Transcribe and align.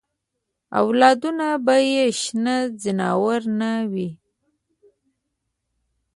اولادونه 0.81 1.47
به 1.65 1.75
یې 1.91 2.05
شنه 2.21 2.55
ځناور 2.81 3.41
نه 3.59 3.71
وي. 3.91 4.09